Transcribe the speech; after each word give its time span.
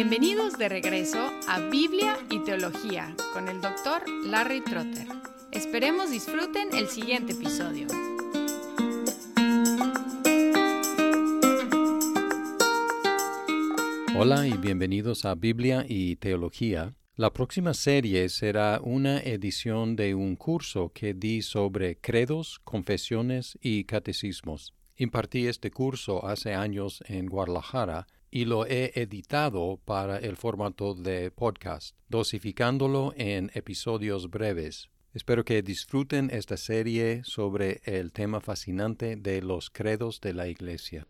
Bienvenidos 0.00 0.56
de 0.56 0.68
regreso 0.68 1.18
a 1.48 1.58
Biblia 1.58 2.16
y 2.30 2.38
Teología 2.44 3.16
con 3.32 3.48
el 3.48 3.60
doctor 3.60 4.08
Larry 4.26 4.60
Trotter. 4.60 5.08
Esperemos 5.50 6.12
disfruten 6.12 6.68
el 6.72 6.86
siguiente 6.86 7.32
episodio. 7.32 7.88
Hola 14.16 14.46
y 14.46 14.52
bienvenidos 14.52 15.24
a 15.24 15.34
Biblia 15.34 15.84
y 15.88 16.14
Teología. 16.14 16.94
La 17.16 17.32
próxima 17.32 17.74
serie 17.74 18.28
será 18.28 18.78
una 18.80 19.18
edición 19.18 19.96
de 19.96 20.14
un 20.14 20.36
curso 20.36 20.92
que 20.94 21.12
di 21.12 21.42
sobre 21.42 21.98
credos, 21.98 22.60
confesiones 22.62 23.58
y 23.60 23.82
catecismos. 23.82 24.74
Impartí 24.94 25.48
este 25.48 25.72
curso 25.72 26.24
hace 26.24 26.54
años 26.54 27.02
en 27.08 27.26
Guadalajara 27.26 28.06
y 28.30 28.44
lo 28.44 28.66
he 28.66 28.92
editado 28.94 29.78
para 29.84 30.18
el 30.18 30.36
formato 30.36 30.94
de 30.94 31.30
podcast, 31.30 31.96
dosificándolo 32.08 33.12
en 33.16 33.50
episodios 33.54 34.30
breves. 34.30 34.88
Espero 35.14 35.44
que 35.44 35.62
disfruten 35.62 36.28
esta 36.30 36.56
serie 36.56 37.22
sobre 37.24 37.80
el 37.84 38.12
tema 38.12 38.40
fascinante 38.40 39.16
de 39.16 39.40
los 39.42 39.70
credos 39.70 40.20
de 40.20 40.34
la 40.34 40.48
Iglesia. 40.48 41.06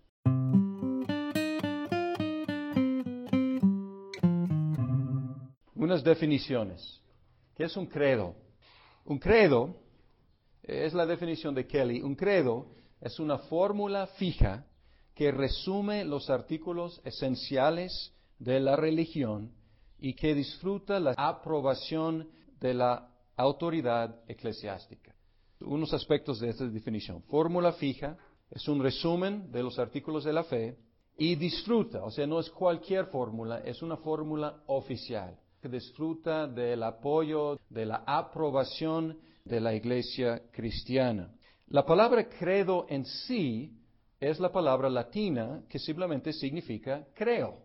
Unas 5.75 6.05
definiciones. 6.05 7.03
¿Qué 7.57 7.65
es 7.65 7.77
un 7.77 7.87
credo? 7.87 8.37
Un 9.05 9.19
credo 9.19 9.81
es 10.63 10.95
la 10.95 11.07
definición 11.07 11.55
de 11.55 11.67
Kelly. 11.67 12.01
Un 12.03 12.15
credo 12.15 12.67
es 13.01 13.19
una 13.19 13.39
fórmula 13.39 14.07
fija 14.07 14.68
que 15.19 15.33
resume 15.33 16.05
los 16.05 16.31
artículos 16.31 17.01
esenciales 17.05 18.15
de 18.39 18.61
la 18.61 18.77
religión 18.77 19.51
y 19.99 20.15
que 20.15 20.33
disfruta 20.33 21.01
la 21.01 21.13
aprobación 21.17 22.29
de 22.61 22.73
la 22.73 23.11
autoridad 23.37 24.15
eclesiástica. 24.29 25.13
Unos 25.59 25.93
aspectos 25.93 26.39
de 26.39 26.51
esta 26.51 26.69
definición. 26.69 27.25
Fórmula 27.25 27.73
fija 27.73 28.17
es 28.49 28.69
un 28.69 28.81
resumen 28.81 29.51
de 29.51 29.65
los 29.65 29.81
artículos 29.81 30.23
de 30.23 30.33
la 30.33 30.45
fe 30.45 30.79
y 31.17 31.35
disfruta, 31.35 32.05
o 32.05 32.13
sea, 32.13 32.25
no 32.25 32.39
es 32.39 32.49
cualquier 32.51 33.07
fórmula, 33.07 33.59
es 33.65 33.83
una 33.83 33.97
fórmula 33.97 34.63
oficial 34.69 35.37
que 35.61 35.69
disfruta 35.69 36.47
del 36.47 36.81
apoyo, 36.85 37.59
de 37.69 37.87
la 37.87 38.05
aprobación 38.07 39.19
de 39.45 39.61
la 39.61 39.75
iglesia 39.75 40.43
cristiana. 40.53 41.35
La 41.67 41.85
palabra 41.85 42.29
credo 42.29 42.87
en 42.89 43.05
sí 43.05 43.75
es 44.21 44.41
la 44.41 44.51
palabra 44.51 44.89
latina 44.89 45.63
que 45.69 45.79
simplemente 45.79 46.33
significa 46.33 47.07
creo. 47.15 47.57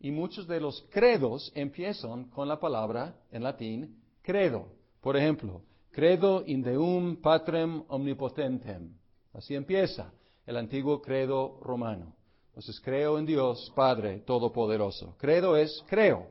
Y 0.00 0.10
muchos 0.10 0.46
de 0.46 0.60
los 0.60 0.86
credos 0.90 1.50
empiezan 1.54 2.30
con 2.30 2.46
la 2.46 2.60
palabra 2.60 3.16
en 3.32 3.42
latín 3.42 4.00
credo. 4.22 4.68
Por 5.00 5.16
ejemplo, 5.16 5.62
credo 5.90 6.44
in 6.46 6.62
deum 6.62 7.16
patrem 7.16 7.82
omnipotentem. 7.88 8.92
Así 9.32 9.54
empieza 9.54 10.12
el 10.46 10.56
antiguo 10.56 11.02
credo 11.02 11.58
romano. 11.60 12.14
Entonces, 12.48 12.80
creo 12.80 13.18
en 13.18 13.26
Dios, 13.26 13.72
Padre 13.74 14.20
Todopoderoso. 14.20 15.14
Credo 15.18 15.56
es 15.56 15.84
creo. 15.86 16.26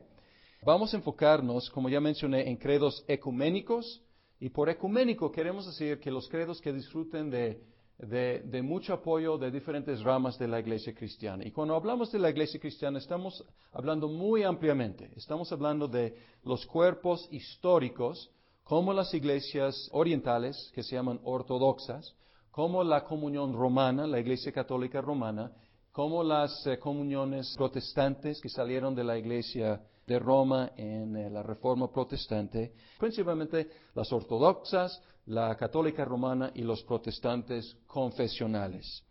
Vamos 0.62 0.92
a 0.92 0.96
enfocarnos, 0.96 1.70
como 1.70 1.88
ya 1.88 2.00
mencioné, 2.00 2.48
en 2.48 2.56
credos 2.56 3.04
ecuménicos. 3.08 4.02
Y 4.40 4.50
por 4.50 4.68
ecuménico 4.68 5.30
queremos 5.32 5.66
decir 5.66 6.00
que 6.00 6.10
los 6.10 6.28
credos 6.28 6.60
que 6.60 6.72
disfruten 6.72 7.30
de 7.30 7.62
de, 7.98 8.62
mucho 8.62 8.94
apoyo 8.94 9.36
de 9.38 9.50
diferentes 9.50 10.02
ramas 10.02 10.38
de 10.38 10.46
la 10.46 10.60
iglesia 10.60 10.94
cristiana. 10.94 11.44
Y 11.44 11.50
cuando 11.50 11.74
hablamos 11.74 12.12
de 12.12 12.18
la 12.18 12.30
iglesia 12.30 12.60
cristiana 12.60 12.98
estamos 12.98 13.44
hablando 13.72 14.08
muy 14.08 14.44
ampliamente. 14.44 15.10
Estamos 15.16 15.50
hablando 15.50 15.88
de 15.88 16.16
los 16.44 16.64
cuerpos 16.66 17.28
históricos, 17.32 18.30
como 18.62 18.92
las 18.92 19.12
iglesias 19.14 19.88
orientales, 19.92 20.70
que 20.74 20.82
se 20.82 20.94
llaman 20.94 21.20
ortodoxas, 21.24 22.14
como 22.50 22.84
la 22.84 23.02
comunión 23.04 23.52
romana, 23.52 24.06
la 24.06 24.20
iglesia 24.20 24.52
católica 24.52 25.00
romana, 25.00 25.50
como 25.90 26.22
las 26.22 26.66
eh, 26.66 26.78
comuniones 26.78 27.54
protestantes 27.56 28.40
que 28.40 28.48
salieron 28.48 28.94
de 28.94 29.04
la 29.04 29.18
iglesia 29.18 29.82
de 30.08 30.18
Roma 30.18 30.72
en 30.74 31.14
eh, 31.16 31.30
la 31.30 31.42
Reforma 31.42 31.92
Protestante, 31.92 32.72
principalmente 32.98 33.68
las 33.94 34.10
ortodoxas, 34.10 35.00
la 35.26 35.54
católica 35.54 36.04
romana 36.04 36.50
y 36.54 36.62
los 36.62 36.82
protestantes 36.82 37.76
confesionales. 37.86 39.04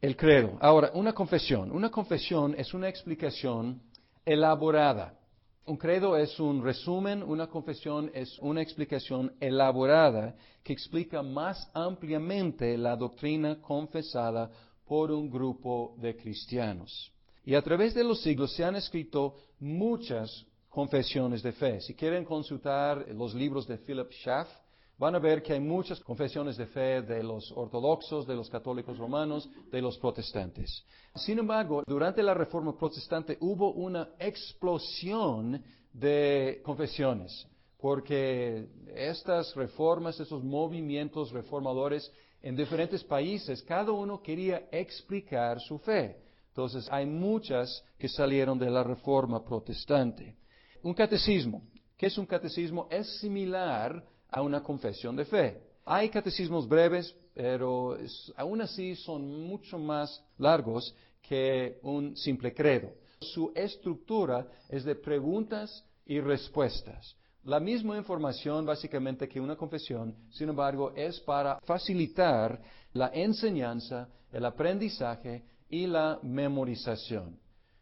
El 0.00 0.16
credo. 0.16 0.56
Ahora, 0.60 0.92
una 0.94 1.12
confesión. 1.12 1.72
Una 1.72 1.90
confesión 1.90 2.54
es 2.56 2.72
una 2.72 2.88
explicación 2.88 3.82
elaborada. 4.24 5.18
Un 5.66 5.76
credo 5.76 6.16
es 6.16 6.38
un 6.38 6.62
resumen, 6.62 7.22
una 7.22 7.48
confesión 7.48 8.10
es 8.14 8.38
una 8.38 8.60
explicación 8.62 9.32
elaborada 9.40 10.36
que 10.62 10.74
explica 10.74 11.22
más 11.22 11.68
ampliamente 11.74 12.76
la 12.76 12.96
doctrina 12.96 13.60
confesada 13.60 14.50
por 14.86 15.10
un 15.10 15.30
grupo 15.30 15.94
de 15.98 16.14
cristianos. 16.16 17.13
Y 17.44 17.54
a 17.54 17.62
través 17.62 17.94
de 17.94 18.04
los 18.04 18.22
siglos 18.22 18.52
se 18.54 18.64
han 18.64 18.76
escrito 18.76 19.36
muchas 19.60 20.46
confesiones 20.68 21.42
de 21.42 21.52
fe. 21.52 21.80
Si 21.80 21.94
quieren 21.94 22.24
consultar 22.24 23.06
los 23.14 23.34
libros 23.34 23.66
de 23.66 23.78
Philip 23.78 24.10
Schaff, 24.10 24.48
van 24.96 25.14
a 25.14 25.18
ver 25.18 25.42
que 25.42 25.52
hay 25.52 25.60
muchas 25.60 26.00
confesiones 26.00 26.56
de 26.56 26.66
fe 26.66 27.02
de 27.02 27.22
los 27.22 27.52
ortodoxos, 27.52 28.26
de 28.26 28.34
los 28.34 28.48
católicos 28.48 28.96
romanos, 28.96 29.48
de 29.70 29.82
los 29.82 29.98
protestantes. 29.98 30.84
Sin 31.16 31.38
embargo, 31.38 31.82
durante 31.86 32.22
la 32.22 32.34
Reforma 32.34 32.76
Protestante 32.76 33.36
hubo 33.40 33.72
una 33.72 34.10
explosión 34.18 35.62
de 35.92 36.60
confesiones, 36.64 37.46
porque 37.78 38.68
estas 38.94 39.54
reformas, 39.54 40.18
estos 40.18 40.42
movimientos 40.42 41.30
reformadores 41.30 42.10
en 42.42 42.56
diferentes 42.56 43.04
países, 43.04 43.62
cada 43.62 43.92
uno 43.92 44.22
quería 44.22 44.68
explicar 44.70 45.60
su 45.60 45.78
fe. 45.78 46.23
Entonces, 46.54 46.86
hay 46.88 47.04
muchas 47.04 47.84
que 47.98 48.08
salieron 48.08 48.56
de 48.56 48.70
la 48.70 48.84
Reforma 48.84 49.44
Protestante. 49.44 50.36
Un 50.84 50.94
catecismo. 50.94 51.64
¿Qué 51.96 52.06
es 52.06 52.16
un 52.16 52.26
catecismo? 52.26 52.86
Es 52.92 53.18
similar 53.18 54.04
a 54.30 54.40
una 54.40 54.62
confesión 54.62 55.16
de 55.16 55.24
fe. 55.24 55.60
Hay 55.84 56.10
catecismos 56.10 56.68
breves, 56.68 57.12
pero 57.34 57.98
aún 58.36 58.60
así 58.60 58.94
son 58.94 59.48
mucho 59.48 59.80
más 59.80 60.24
largos 60.38 60.94
que 61.20 61.80
un 61.82 62.16
simple 62.16 62.54
credo. 62.54 62.92
Su 63.18 63.50
estructura 63.52 64.46
es 64.68 64.84
de 64.84 64.94
preguntas 64.94 65.84
y 66.06 66.20
respuestas. 66.20 67.16
La 67.42 67.58
misma 67.58 67.96
información 67.96 68.64
básicamente 68.64 69.28
que 69.28 69.40
una 69.40 69.56
confesión, 69.56 70.14
sin 70.30 70.50
embargo, 70.50 70.92
es 70.94 71.18
para 71.18 71.58
facilitar 71.64 72.62
la 72.92 73.10
enseñanza, 73.12 74.08
el 74.30 74.44
aprendizaje 74.44 75.42
y 75.68 75.86
la 75.86 76.18
memorización. 76.22 77.38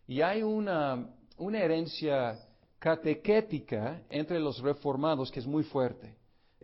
Y 0.06 0.20
hay 0.20 0.42
una, 0.42 1.08
una 1.38 1.58
herencia 1.58 2.38
catequética 2.78 4.02
entre 4.10 4.40
los 4.40 4.60
reformados 4.60 5.30
que 5.30 5.40
es 5.40 5.46
muy 5.46 5.62
fuerte. 5.62 6.16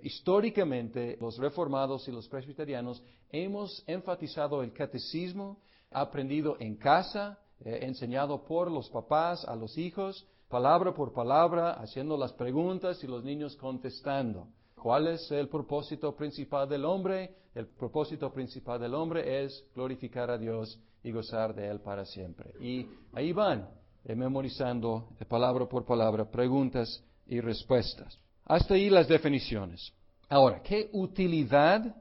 Históricamente, 0.02 1.16
los 1.20 1.38
reformados 1.38 2.08
y 2.08 2.12
los 2.12 2.28
presbiterianos 2.28 3.02
hemos 3.30 3.82
enfatizado 3.86 4.62
el 4.62 4.72
catecismo 4.72 5.58
aprendido 5.90 6.56
en 6.60 6.76
casa, 6.76 7.38
eh, 7.60 7.80
enseñado 7.82 8.44
por 8.44 8.70
los 8.70 8.88
papás 8.90 9.44
a 9.44 9.56
los 9.56 9.76
hijos, 9.78 10.26
palabra 10.48 10.92
por 10.94 11.12
palabra, 11.12 11.72
haciendo 11.72 12.16
las 12.16 12.32
preguntas 12.32 13.02
y 13.02 13.06
los 13.06 13.24
niños 13.24 13.56
contestando. 13.56 14.48
¿Cuál 14.82 15.08
es 15.08 15.30
el 15.32 15.48
propósito 15.48 16.14
principal 16.14 16.68
del 16.68 16.84
hombre? 16.84 17.34
El 17.54 17.66
propósito 17.66 18.32
principal 18.32 18.80
del 18.80 18.94
hombre 18.94 19.44
es 19.44 19.64
glorificar 19.74 20.30
a 20.30 20.38
Dios 20.38 20.78
y 21.02 21.10
gozar 21.10 21.54
de 21.54 21.68
Él 21.68 21.80
para 21.80 22.04
siempre. 22.04 22.52
Y 22.60 22.86
ahí 23.12 23.32
van, 23.32 23.68
eh, 24.04 24.14
memorizando 24.14 25.08
palabra 25.28 25.66
por 25.66 25.84
palabra, 25.84 26.30
preguntas 26.30 27.02
y 27.26 27.40
respuestas. 27.40 28.18
Hasta 28.44 28.74
ahí 28.74 28.88
las 28.88 29.08
definiciones. 29.08 29.92
Ahora, 30.28 30.62
¿qué 30.62 30.88
utilidad, 30.92 31.94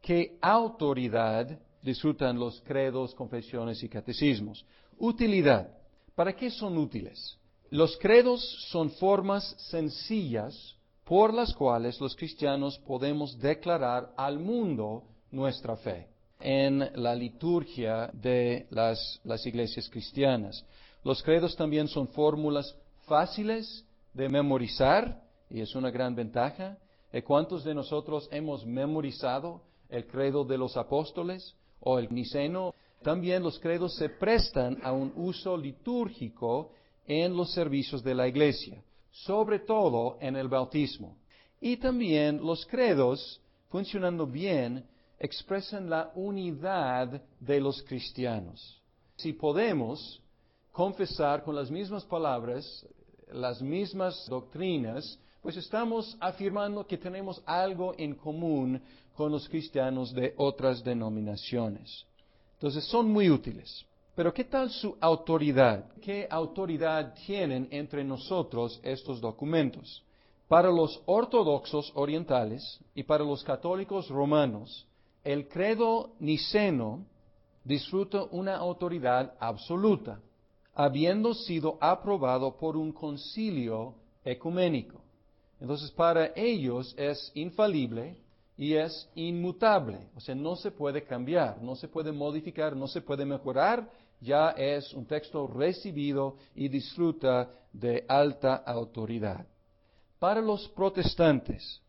qué 0.00 0.38
autoridad 0.40 1.58
disfrutan 1.82 2.38
los 2.38 2.60
credos, 2.62 3.14
confesiones 3.14 3.82
y 3.82 3.88
catecismos? 3.88 4.64
Utilidad. 4.98 5.68
¿Para 6.14 6.34
qué 6.34 6.50
son 6.50 6.78
útiles? 6.78 7.38
Los 7.70 7.96
credos 7.98 8.40
son 8.70 8.90
formas 8.90 9.54
sencillas 9.70 10.76
por 11.12 11.34
las 11.34 11.52
cuales 11.52 12.00
los 12.00 12.16
cristianos 12.16 12.78
podemos 12.86 13.38
declarar 13.38 14.14
al 14.16 14.38
mundo 14.38 15.02
nuestra 15.30 15.76
fe 15.76 16.08
en 16.40 16.90
la 16.94 17.14
liturgia 17.14 18.08
de 18.14 18.66
las, 18.70 19.20
iglesias 19.44 19.90
cristianas. 19.90 20.64
Los 21.04 21.22
credos 21.22 21.54
también 21.54 21.86
son 21.86 22.08
fórmulas 22.08 22.74
fáciles 23.04 23.84
de 24.14 24.26
memorizar 24.30 25.20
y 25.50 25.60
es 25.60 25.74
una 25.74 25.90
gran 25.90 26.14
ventaja. 26.14 26.78
¿Cuántos 27.26 27.62
de 27.62 27.74
nosotros 27.74 28.26
hemos 28.32 28.64
memorizado 28.64 29.60
el 29.90 30.06
credo 30.06 30.46
de 30.46 30.56
los 30.56 30.78
apóstoles 30.78 31.54
o 31.80 31.98
el 31.98 32.08
niceno? 32.10 32.72
También 33.02 33.42
los 33.42 33.58
credos 33.58 33.96
se 33.96 34.08
prestan 34.08 34.78
a 34.82 34.92
un 34.92 35.12
uso 35.14 35.58
litúrgico 35.58 36.72
en 37.06 37.36
los 37.36 37.52
servicios 37.52 38.02
de 38.02 38.14
la 38.14 38.26
iglesia, 38.28 38.82
sobre 39.12 39.60
todo 39.60 40.18
en 40.20 40.36
el 40.36 40.48
bautismo. 40.48 41.16
Y 41.60 41.76
también 41.76 42.44
los 42.44 42.66
credos, 42.66 43.40
funcionando 43.68 44.26
bien, 44.26 44.84
expresan 45.18 45.88
la 45.88 46.10
unidad 46.16 47.22
de 47.38 47.60
los 47.60 47.82
cristianos. 47.82 48.80
Si 49.16 49.32
podemos 49.32 50.20
confesar 50.72 51.44
con 51.44 51.54
las 51.54 51.70
mismas 51.70 52.04
palabras, 52.04 52.86
las 53.30 53.62
mismas 53.62 54.26
doctrinas, 54.28 55.18
pues 55.40 55.56
estamos 55.56 56.16
afirmando 56.18 56.86
que 56.86 56.98
tenemos 56.98 57.40
algo 57.46 57.94
en 57.98 58.14
común 58.14 58.82
con 59.14 59.30
los 59.30 59.48
cristianos 59.48 60.12
de 60.12 60.34
otras 60.36 60.82
denominaciones. 60.82 62.04
Entonces 62.54 62.84
son 62.84 63.10
muy 63.10 63.28
útiles. 63.28 63.84
Pero 64.14 64.32
¿qué 64.34 64.44
tal 64.44 64.70
su 64.70 64.96
autoridad? 65.00 65.86
¿Qué 66.02 66.26
autoridad 66.30 67.14
tienen 67.26 67.66
entre 67.70 68.04
nosotros 68.04 68.78
estos 68.82 69.20
documentos? 69.20 70.04
Para 70.48 70.70
los 70.70 71.02
ortodoxos 71.06 71.90
orientales 71.94 72.78
y 72.94 73.04
para 73.04 73.24
los 73.24 73.42
católicos 73.42 74.08
romanos, 74.10 74.86
el 75.24 75.48
credo 75.48 76.10
niceno 76.18 77.06
disfruta 77.64 78.24
una 78.32 78.56
autoridad 78.56 79.34
absoluta, 79.40 80.20
habiendo 80.74 81.32
sido 81.32 81.78
aprobado 81.80 82.54
por 82.58 82.76
un 82.76 82.92
concilio 82.92 83.94
ecuménico. 84.24 85.00
Entonces, 85.58 85.90
para 85.90 86.32
ellos 86.36 86.94
es 86.98 87.32
infalible 87.34 88.18
y 88.62 88.76
es 88.76 89.10
inmutable, 89.16 89.98
o 90.14 90.20
sea, 90.20 90.36
no 90.36 90.54
se 90.54 90.70
puede 90.70 91.02
cambiar, 91.02 91.60
no 91.60 91.74
se 91.74 91.88
puede 91.88 92.12
modificar, 92.12 92.76
no 92.76 92.86
se 92.86 93.00
puede 93.00 93.24
mejorar, 93.24 93.90
ya 94.20 94.50
es 94.50 94.94
un 94.94 95.04
texto 95.04 95.48
recibido 95.48 96.36
y 96.54 96.68
disfruta 96.68 97.50
de 97.72 98.04
alta 98.06 98.54
autoridad. 98.54 99.44
Para 100.20 100.40
los 100.40 100.68
protestantes, 100.68 101.82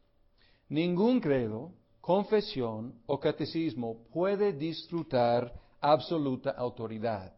ningún 0.68 1.20
credo, 1.20 1.74
confesión 2.02 2.96
o 3.06 3.20
catecismo 3.20 4.08
puede 4.12 4.52
disfrutar 4.52 5.54
absoluta 5.80 6.50
autoridad, 6.58 7.36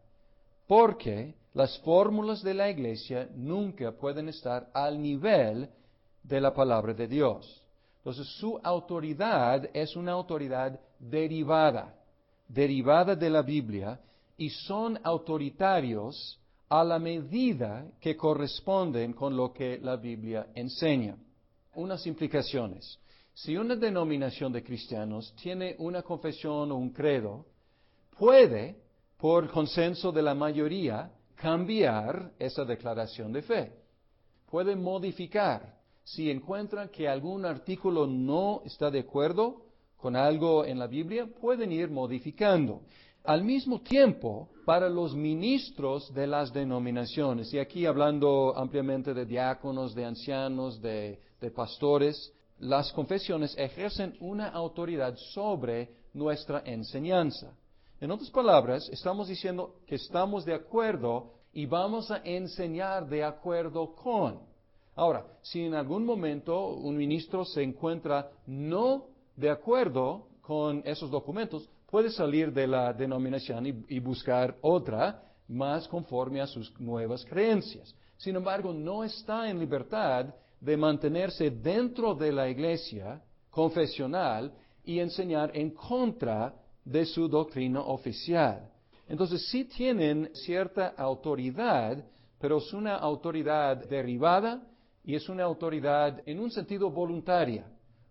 porque 0.66 1.34
las 1.52 1.78
fórmulas 1.80 2.42
de 2.42 2.54
la 2.54 2.70
Iglesia 2.70 3.28
nunca 3.34 3.92
pueden 3.92 4.30
estar 4.30 4.70
al 4.72 4.98
nivel 4.98 5.68
de 6.22 6.40
la 6.40 6.54
palabra 6.54 6.94
de 6.94 7.06
Dios. 7.06 7.65
Entonces 8.06 8.28
su 8.36 8.56
autoridad 8.62 9.68
es 9.74 9.96
una 9.96 10.12
autoridad 10.12 10.78
derivada, 10.96 11.92
derivada 12.46 13.16
de 13.16 13.28
la 13.28 13.42
Biblia, 13.42 13.98
y 14.36 14.48
son 14.48 14.96
autoritarios 15.02 16.38
a 16.68 16.84
la 16.84 17.00
medida 17.00 17.84
que 18.00 18.16
corresponden 18.16 19.12
con 19.12 19.36
lo 19.36 19.52
que 19.52 19.80
la 19.82 19.96
Biblia 19.96 20.46
enseña. 20.54 21.16
Unas 21.74 22.06
implicaciones. 22.06 22.96
Si 23.34 23.56
una 23.56 23.74
denominación 23.74 24.52
de 24.52 24.62
cristianos 24.62 25.34
tiene 25.42 25.74
una 25.80 26.02
confesión 26.02 26.70
o 26.70 26.76
un 26.76 26.90
credo, 26.90 27.44
puede, 28.16 28.76
por 29.16 29.50
consenso 29.50 30.12
de 30.12 30.22
la 30.22 30.32
mayoría, 30.32 31.10
cambiar 31.34 32.30
esa 32.38 32.64
declaración 32.64 33.32
de 33.32 33.42
fe. 33.42 33.72
Puede 34.48 34.76
modificar. 34.76 35.75
Si 36.06 36.30
encuentran 36.30 36.88
que 36.90 37.08
algún 37.08 37.44
artículo 37.44 38.06
no 38.06 38.62
está 38.64 38.92
de 38.92 39.00
acuerdo 39.00 39.64
con 39.96 40.14
algo 40.14 40.64
en 40.64 40.78
la 40.78 40.86
Biblia, 40.86 41.26
pueden 41.26 41.72
ir 41.72 41.90
modificando. 41.90 42.82
Al 43.24 43.42
mismo 43.42 43.80
tiempo, 43.80 44.48
para 44.64 44.88
los 44.88 45.16
ministros 45.16 46.14
de 46.14 46.28
las 46.28 46.52
denominaciones, 46.52 47.52
y 47.52 47.58
aquí 47.58 47.86
hablando 47.86 48.56
ampliamente 48.56 49.14
de 49.14 49.26
diáconos, 49.26 49.96
de 49.96 50.04
ancianos, 50.04 50.80
de, 50.80 51.18
pastores, 51.56 52.32
las 52.60 52.92
confesiones 52.92 53.58
ejercen 53.58 54.16
una 54.20 54.50
autoridad 54.50 55.16
sobre 55.34 55.90
nuestra 56.14 56.62
enseñanza. 56.64 57.52
En 58.00 58.12
otras 58.12 58.30
palabras, 58.30 58.88
estamos 58.90 59.26
diciendo 59.26 59.80
que 59.88 59.96
estamos 59.96 60.44
de 60.44 60.54
acuerdo 60.54 61.32
y 61.52 61.66
vamos 61.66 62.12
a 62.12 62.18
enseñar 62.18 63.08
de 63.08 63.24
acuerdo 63.24 63.92
con. 63.96 64.55
Ahora, 64.96 65.26
si 65.42 65.62
en 65.62 65.74
algún 65.74 66.06
momento 66.06 66.68
un 66.68 66.96
ministro 66.96 67.44
se 67.44 67.62
encuentra 67.62 68.30
no 68.46 69.04
de 69.36 69.50
acuerdo 69.50 70.28
con 70.40 70.82
esos 70.86 71.10
documentos, 71.10 71.68
puede 71.90 72.10
salir 72.10 72.50
de 72.50 72.66
la 72.66 72.94
denominación 72.94 73.66
y, 73.66 73.98
buscar 74.00 74.56
otra 74.62 75.22
más 75.48 75.86
conforme 75.86 76.40
a 76.40 76.46
sus 76.46 76.72
nuevas 76.80 77.26
creencias. 77.26 77.94
Sin 78.16 78.36
embargo, 78.36 78.72
no 78.72 79.04
está 79.04 79.50
en 79.50 79.58
libertad 79.58 80.34
de 80.58 80.76
mantenerse 80.78 81.50
dentro 81.50 82.14
de 82.14 82.32
la 82.32 82.48
iglesia 82.48 83.22
confesional 83.50 84.50
y 84.82 84.98
enseñar 84.98 85.50
en 85.54 85.72
contra 85.72 86.54
de 86.82 87.04
su 87.04 87.28
doctrina 87.28 87.82
oficial. 87.82 88.70
Entonces 89.08 89.46
sí 89.50 89.64
tienen 89.64 90.30
cierta 90.32 90.94
autoridad, 90.96 92.02
pero 92.40 92.58
es 92.58 92.72
una 92.72 92.96
autoridad 92.96 93.86
derivada 93.88 94.62
y 95.06 95.14
es 95.14 95.28
una 95.28 95.44
autoridad 95.44 96.20
en 96.26 96.40
un 96.40 96.50
sentido 96.50 96.90
voluntaria, 96.90 97.64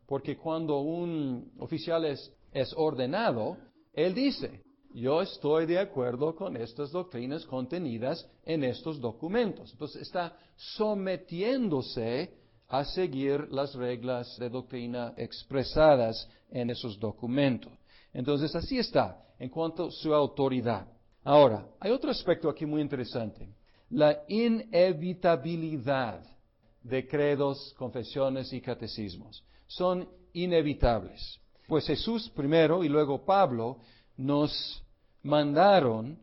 porque 0.08 0.38
cuando 0.38 0.80
un 0.80 1.52
oficial 1.60 2.06
es 2.06 2.74
ordenado, 2.78 3.58
él 3.94 4.16
dice, 4.16 4.64
yo 4.94 5.22
estoy 5.22 5.66
de 5.66 5.78
acuerdo 5.78 6.34
con 6.34 6.56
estas 6.56 6.92
doctrinas 6.92 7.46
contenidas 7.46 8.26
en 8.46 8.64
estos 8.64 9.02
documentos. 9.02 9.74
Entonces 9.74 10.04
está 10.04 10.38
sometiéndose 10.56 12.34
a 12.70 12.86
seguir 12.86 13.50
las 13.52 13.76
reglas 13.76 14.38
de 14.40 14.50
doctrina 14.50 15.14
expresadas 15.18 16.30
en 16.50 16.70
esos 16.70 16.98
documentos. 16.98 17.74
Entonces 18.14 18.56
así 18.56 18.80
está 18.80 19.22
en 19.38 19.50
cuanto 19.50 19.88
a 19.88 19.92
su 19.92 20.14
autoridad. 20.14 20.88
Ahora, 21.26 21.68
hay 21.78 21.92
otro 21.92 22.10
aspecto 22.10 22.48
aquí 22.48 22.66
muy 22.66 22.82
interesante. 22.82 23.50
La 23.90 24.24
inevitabilidad 24.30 26.24
de 26.86 27.08
credos, 27.08 27.74
confesiones 27.78 28.54
y 28.54 28.62
catecismos. 28.62 29.44
Son 29.66 30.08
inevitables. 30.34 31.40
Pues 31.68 31.88
Jesús 31.88 32.30
primero 32.30 32.84
y 32.84 32.90
luego 32.90 33.26
Pablo 33.26 33.80
nos 34.18 34.84
mandaron 35.24 36.20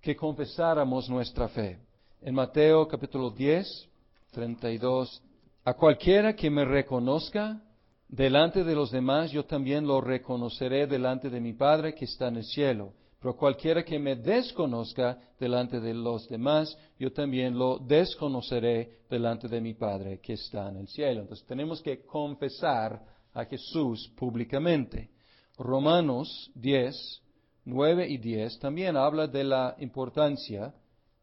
que 0.00 0.16
confesáramos 0.16 1.08
nuestra 1.08 1.48
fe. 1.48 1.78
En 2.22 2.34
Mateo 2.34 2.88
capítulo 2.88 3.30
10, 3.30 3.88
32, 4.32 5.22
a 5.64 5.74
cualquiera 5.74 6.34
que 6.34 6.50
me 6.50 6.64
reconozca 6.64 7.62
delante 8.08 8.64
de 8.64 8.74
los 8.74 8.90
demás, 8.90 9.30
yo 9.30 9.44
también 9.44 9.86
lo 9.86 10.00
reconoceré 10.00 10.88
delante 10.88 11.30
de 11.30 11.40
mi 11.40 11.52
Padre 11.52 11.94
que 11.94 12.06
está 12.06 12.26
en 12.26 12.38
el 12.38 12.44
cielo. 12.44 12.94
Pero 13.20 13.36
cualquiera 13.36 13.84
que 13.84 13.98
me 13.98 14.16
desconozca 14.16 15.18
delante 15.38 15.78
de 15.78 15.92
los 15.92 16.26
demás, 16.28 16.76
yo 16.98 17.12
también 17.12 17.56
lo 17.56 17.78
desconoceré 17.78 19.00
delante 19.10 19.46
de 19.46 19.60
mi 19.60 19.74
Padre 19.74 20.20
que 20.20 20.32
está 20.32 20.70
en 20.70 20.78
el 20.78 20.88
cielo. 20.88 21.20
Entonces 21.20 21.46
tenemos 21.46 21.82
que 21.82 22.02
confesar 22.04 22.98
a 23.34 23.44
Jesús 23.44 24.10
públicamente. 24.16 25.10
Romanos 25.58 26.50
10, 26.54 27.22
9 27.66 28.08
y 28.08 28.16
10 28.16 28.58
también 28.58 28.96
habla 28.96 29.26
de 29.26 29.44
la 29.44 29.76
importancia 29.78 30.74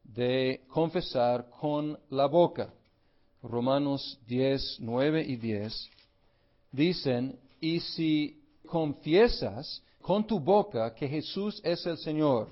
de 0.04 0.62
confesar 0.68 1.50
con 1.50 1.98
la 2.12 2.28
boca. 2.28 2.72
Romanos 3.42 4.20
10, 4.28 4.78
9 4.82 5.26
y 5.28 5.36
10 5.38 5.90
dicen, 6.72 7.40
y 7.60 7.80
si 7.80 8.40
confiesas 8.68 9.84
con 10.08 10.26
tu 10.26 10.40
boca 10.40 10.94
que 10.94 11.06
Jesús 11.06 11.60
es 11.66 11.86
el 11.86 11.98
Señor, 11.98 12.48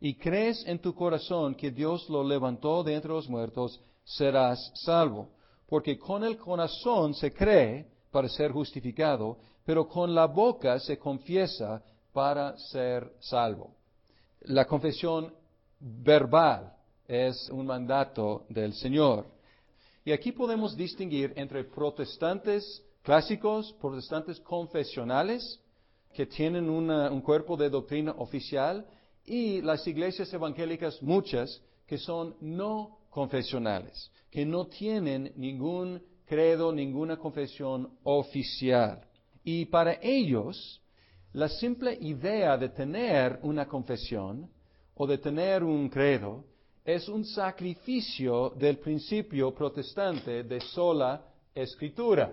y 0.00 0.16
crees 0.16 0.62
en 0.66 0.78
tu 0.78 0.94
corazón 0.94 1.54
que 1.54 1.70
Dios 1.70 2.06
lo 2.10 2.22
levantó 2.22 2.84
de 2.84 2.94
entre 2.94 3.10
los 3.10 3.26
muertos, 3.26 3.80
serás 4.04 4.70
salvo. 4.74 5.30
Porque 5.66 5.98
con 5.98 6.22
el 6.24 6.36
corazón 6.36 7.14
se 7.14 7.32
cree 7.32 7.86
para 8.10 8.28
ser 8.28 8.52
justificado, 8.52 9.38
pero 9.64 9.88
con 9.88 10.14
la 10.14 10.26
boca 10.26 10.78
se 10.78 10.98
confiesa 10.98 11.82
para 12.12 12.58
ser 12.58 13.10
salvo. 13.18 13.74
La 14.42 14.66
confesión 14.66 15.32
verbal 15.78 16.70
es 17.08 17.48
un 17.48 17.64
mandato 17.64 18.44
del 18.50 18.74
Señor. 18.74 19.24
Y 20.04 20.12
aquí 20.12 20.32
podemos 20.32 20.76
distinguir 20.76 21.32
entre 21.36 21.64
protestantes 21.64 22.84
clásicos, 23.02 23.72
protestantes 23.80 24.38
confesionales, 24.40 25.58
que 26.12 26.26
tienen 26.26 26.68
un 26.68 27.20
cuerpo 27.20 27.56
de 27.56 27.70
doctrina 27.70 28.12
oficial, 28.18 28.86
y 29.24 29.60
las 29.62 29.86
iglesias 29.86 30.32
evangélicas, 30.32 31.00
muchas, 31.02 31.62
que 31.86 31.98
son 31.98 32.34
no 32.40 32.98
confesionales, 33.10 34.10
que 34.30 34.44
no 34.44 34.66
tienen 34.66 35.32
ningún 35.36 36.02
credo, 36.26 36.72
ninguna 36.72 37.16
confesión 37.16 37.90
oficial. 38.02 39.00
Y 39.44 39.66
para 39.66 39.98
ellos, 40.02 40.80
la 41.32 41.48
simple 41.48 41.96
idea 42.00 42.56
de 42.56 42.68
tener 42.70 43.38
una 43.42 43.66
confesión 43.66 44.50
o 44.94 45.06
de 45.06 45.18
tener 45.18 45.62
un 45.62 45.88
credo 45.88 46.44
es 46.84 47.08
un 47.08 47.24
sacrificio 47.24 48.50
del 48.50 48.78
principio 48.78 49.54
protestante 49.54 50.42
de 50.42 50.60
sola 50.60 51.24
escritura. 51.54 52.32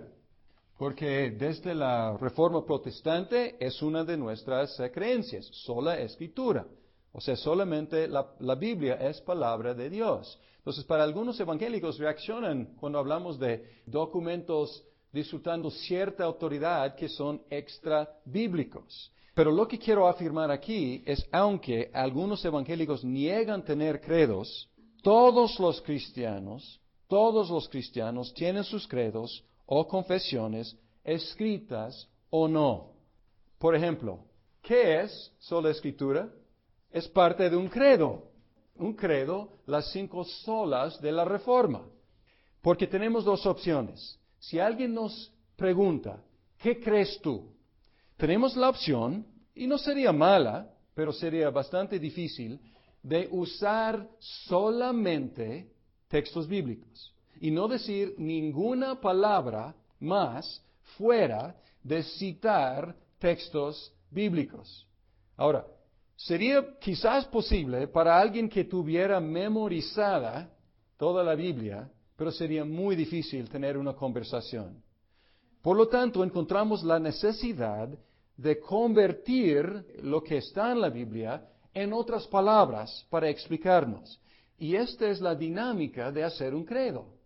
Porque 0.77 1.31
desde 1.31 1.74
la 1.74 2.15
reforma 2.17 2.63
protestante 2.63 3.55
es 3.60 3.81
una 3.81 4.03
de 4.03 4.15
nuestras 4.15 4.79
creencias, 4.93 5.46
sola 5.48 6.00
escritura. 6.00 6.67
O 7.12 7.19
sea, 7.19 7.36
solamente 7.36 8.07
la, 8.07 8.27
la, 8.39 8.53
Biblia 8.53 8.96
es 8.96 9.19
palabra 9.22 9.74
de 9.74 9.89
Dios. 9.89 10.39
Entonces, 10.60 10.84
para 10.84 11.03
algunos 11.03 11.39
evangélicos 11.39 11.98
reaccionan 11.98 12.75
cuando 12.79 13.00
hablamos 13.00 13.39
de 13.39 13.81
documentos 13.88 14.84
disfrutando 15.12 15.72
cierta 15.72 16.25
autoridad 16.25 16.96
que 16.96 17.10
son 17.10 17.41
extra 17.50 18.07
bíblicos. 18.25 19.12
Pero 19.34 19.51
lo 19.51 19.67
que 19.67 19.79
quiero 19.79 20.07
afirmar 20.07 20.51
aquí 20.51 21.03
es, 21.05 21.27
aunque 21.31 21.89
algunos 21.93 22.43
evangélicos 22.43 23.03
niegan 23.03 23.63
tener 23.63 24.01
credos, 24.01 24.69
todos 25.01 25.60
los 25.60 25.81
cristianos, 25.81 26.79
todos 27.07 27.50
los 27.50 27.69
cristianos 27.69 28.34
tienen 28.34 28.63
sus 28.63 28.88
credos 28.88 29.43
o 29.67 29.88
confesiones 29.88 30.75
escritas 31.03 32.09
o 32.29 32.47
no. 32.47 32.93
Por 33.59 33.75
ejemplo, 33.75 34.19
¿qué 34.62 35.01
es 35.01 35.31
sola 35.39 35.69
escritura? 35.69 36.29
Es 36.91 37.07
parte 37.07 37.50
de 37.50 37.55
un 37.55 37.67
credo. 37.67 38.24
Un 38.75 38.93
credo, 38.93 39.50
las 39.65 39.91
cinco 39.91 40.24
solas 40.24 41.00
de 41.01 41.12
la 41.12 41.25
reforma. 41.25 41.83
Porque 42.62 42.88
tenemos 42.88 43.25
dos 43.25 43.45
opciones. 43.45 44.19
Si 44.39 44.59
alguien 44.59 44.93
nos 44.93 45.31
pregunta, 45.55 46.24
¿qué 46.59 46.79
crees 46.79 47.19
tú? 47.21 47.51
Tenemos 48.17 48.55
la 48.55 48.69
opción, 48.69 49.25
y 49.53 49.67
no 49.67 49.77
sería 49.77 50.12
mala, 50.12 50.71
pero 50.93 51.12
sería 51.12 51.50
bastante 51.50 52.00
difícil, 52.00 52.59
de 53.01 53.27
usar 53.31 54.07
solamente 54.19 55.71
textos 56.07 56.47
bíblicos 56.47 57.16
y 57.41 57.51
no 57.51 57.67
decir 57.67 58.15
ninguna 58.17 59.00
palabra 59.00 59.75
más 60.00 60.63
fuera 60.98 61.56
de 61.84 62.03
citar 62.03 62.96
textos 63.20 63.94
bíblicos. 64.12 64.88
Ahora, 65.36 65.65
sería 66.15 66.77
quizás 66.79 67.25
posible 67.25 67.88
para 67.88 68.20
alguien 68.20 68.50
que 68.50 68.63
tuviera 68.63 69.20
memorizada 69.20 70.50
toda 70.98 71.24
la 71.24 71.36
Biblia, 71.36 71.89
pero 72.15 72.32
sería 72.32 72.65
muy 72.65 72.96
difícil 72.96 73.50
tener 73.50 73.77
una 73.77 73.94
conversación. 73.94 74.82
Por 75.62 75.77
lo 75.77 75.88
tanto, 75.88 76.24
encontramos 76.24 76.84
la 76.84 77.00
necesidad 77.00 77.89
de 78.36 78.60
convertir 78.60 79.86
lo 80.01 80.24
que 80.24 80.38
está 80.38 80.72
en 80.72 80.82
la 80.82 80.89
Biblia 80.89 81.48
en 81.74 81.94
otras 81.94 82.25
palabras 82.27 83.06
para 83.10 83.29
explicarnos. 83.29 84.20
Y 84.58 84.75
esta 84.75 85.08
es 85.08 85.22
la 85.22 85.36
dinámica 85.36 86.12
de 86.12 86.24
hacer 86.24 86.56
un 86.56 86.63
credo. 86.63 87.16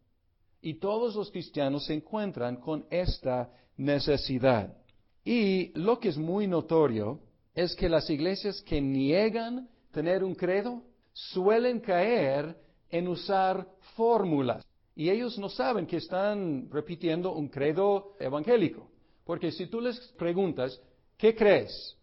Y 0.62 0.76
todos 0.76 1.16
los 1.16 1.32
cristianos 1.32 1.86
se 1.86 1.96
encuentran 1.96 2.58
con 2.58 2.86
esta 2.90 3.52
necesidad. 3.78 4.78
Y 5.24 5.78
lo 5.80 6.00
que 6.00 6.10
es 6.10 6.18
muy 6.18 6.48
notorio 6.48 7.20
es 7.54 7.76
que 7.76 7.90
las 7.90 8.10
iglesias 8.10 8.62
que 8.62 8.82
niegan 8.82 9.70
tener 9.92 10.24
un 10.24 10.36
credo 10.36 10.84
suelen 11.14 11.80
caer 11.80 12.58
en 12.90 13.08
usar 13.08 13.68
fórmulas. 13.96 14.66
Y 14.96 15.10
ellos 15.10 15.38
no 15.38 15.50
saben 15.50 15.86
que 15.88 15.98
están 15.98 16.70
repitiendo 16.70 17.34
un 17.34 17.48
credo 17.48 18.16
evangélico. 18.20 18.90
Porque 19.26 19.52
si 19.52 19.68
tú 19.68 19.82
les 19.82 19.98
preguntas, 20.18 20.80
¿qué 21.18 21.36
crees? 21.36 21.98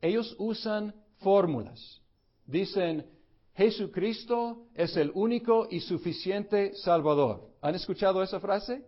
Ellos 0.00 0.34
usan 0.38 0.94
fórmulas. 1.18 2.00
Dicen, 2.44 3.06
Jesucristo 3.54 4.66
es 4.74 4.96
el 4.96 5.10
único 5.14 5.68
y 5.70 5.80
suficiente 5.80 6.74
Salvador. 6.74 7.50
¿Han 7.60 7.74
escuchado 7.74 8.22
esa 8.22 8.40
frase? 8.40 8.84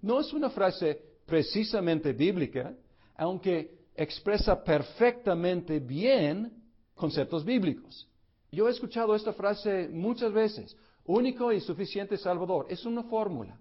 No 0.00 0.20
es 0.20 0.32
una 0.32 0.50
frase 0.50 1.02
precisamente 1.26 2.12
bíblica, 2.12 2.74
aunque 3.16 3.78
expresa 3.94 4.62
perfectamente 4.62 5.78
bien 5.80 6.52
conceptos 6.94 7.44
bíblicos. 7.44 8.08
Yo 8.50 8.66
he 8.66 8.70
escuchado 8.70 9.14
esta 9.14 9.34
frase 9.34 9.88
muchas 9.88 10.32
veces, 10.32 10.74
único 11.04 11.52
y 11.52 11.60
suficiente 11.60 12.16
Salvador. 12.16 12.66
Es 12.70 12.86
una 12.86 13.02
fórmula. 13.02 13.58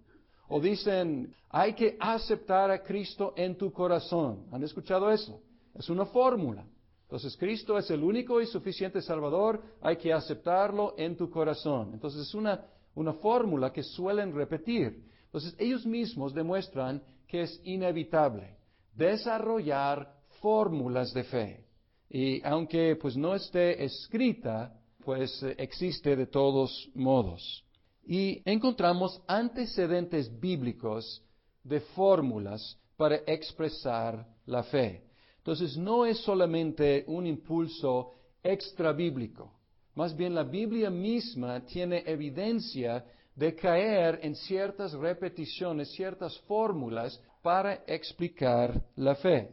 O 0.47 0.61
dicen, 0.61 1.33
hay 1.49 1.73
que 1.73 1.97
aceptar 1.99 2.71
a 2.71 2.81
Cristo 2.81 3.33
en 3.35 3.57
tu 3.57 3.71
corazón. 3.73 4.45
¿Han 4.51 4.63
escuchado 4.63 5.11
eso? 5.11 5.41
Es 5.75 5.89
una 5.89 6.05
fórmula. 6.05 6.65
Entonces, 7.07 7.37
Cristo 7.37 7.77
es 7.77 7.89
el 7.89 8.03
único 8.03 8.41
y 8.41 8.45
suficiente 8.45 9.01
Salvador, 9.01 9.63
hay 9.81 9.95
que 9.95 10.11
aceptarlo 10.11 10.93
en 10.97 11.15
tu 11.15 11.29
corazón. 11.29 11.91
Entonces, 11.93 12.27
es 12.27 12.33
una, 12.35 12.65
una 12.95 13.13
fórmula 13.13 13.71
que 13.71 13.81
suelen 13.81 14.35
repetir. 14.35 15.05
Entonces, 15.25 15.55
ellos 15.57 15.85
mismos 15.85 16.33
demuestran 16.33 17.01
que 17.27 17.43
es 17.43 17.61
inevitable 17.63 18.57
desarrollar 18.97 20.11
fórmulas 20.41 21.13
de 21.13 21.23
fe. 21.23 21.65
Y 22.09 22.41
aunque 22.45 22.95
pues 22.95 23.15
no 23.15 23.35
esté 23.35 23.83
escrita, 23.83 24.73
pues 25.03 25.41
eh, 25.43 25.55
existe 25.57 26.15
de 26.15 26.27
todos 26.27 26.89
modos. 26.93 27.63
Y 28.05 28.41
encontramos 28.45 29.21
antecedentes 29.27 30.39
bíblicos 30.39 31.21
de 31.63 31.81
fórmulas 31.81 32.77
para 32.95 33.17
expresar 33.27 34.25
la 34.45 34.63
fe. 34.63 35.03
Entonces 35.47 35.77
no 35.77 36.05
es 36.05 36.17
solamente 36.23 37.05
un 37.07 37.25
impulso 37.25 38.15
extra 38.43 38.91
bíblico, 38.91 39.49
más 39.95 40.13
bien 40.13 40.35
la 40.35 40.43
Biblia 40.43 40.89
misma 40.89 41.65
tiene 41.65 42.03
evidencia 42.05 43.05
de 43.33 43.55
caer 43.55 44.19
en 44.23 44.35
ciertas 44.35 44.91
repeticiones, 44.91 45.89
ciertas 45.93 46.37
fórmulas 46.39 47.17
para 47.41 47.75
explicar 47.87 48.83
la 48.97 49.15
fe. 49.15 49.47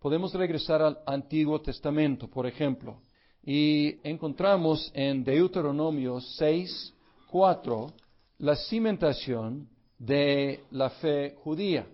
Podemos 0.00 0.32
regresar 0.32 0.80
al 0.80 1.00
Antiguo 1.04 1.60
Testamento, 1.60 2.26
por 2.26 2.46
ejemplo, 2.46 3.02
y 3.42 3.98
encontramos 4.02 4.90
en 4.94 5.22
Deuteronomio 5.22 6.22
6, 6.22 6.94
4 7.30 7.92
la 8.38 8.56
cimentación 8.56 9.68
de 9.98 10.64
la 10.70 10.88
fe 10.88 11.34
judía 11.44 11.86